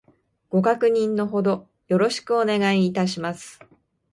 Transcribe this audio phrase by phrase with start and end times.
[0.49, 3.59] ご確認の程よろしくお願いいたします